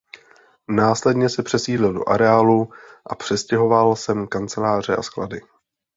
Následně 0.69 1.29
se 1.29 1.43
přesídlil 1.43 1.93
do 1.93 2.09
areálu 2.09 2.71
a 3.05 3.15
přestěhoval 3.15 3.95
sem 3.95 4.27
kanceláře 4.27 4.95
a 4.95 5.01
sklady. 5.01 5.41